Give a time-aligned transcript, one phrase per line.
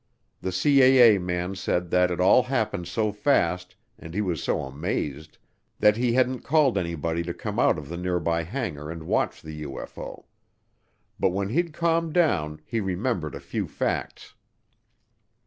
[0.41, 5.37] The CAA man said it all happened so fast and he was so amazed
[5.77, 9.61] that he hadn't called anybody to come out of the nearby hangar and watch the
[9.61, 10.25] UFO.
[11.19, 14.33] But when he'd calmed down he remembered a few facts.